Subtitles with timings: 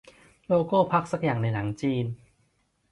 [0.47, 2.05] โลโก้พรรคสักอย่างในหนังจีน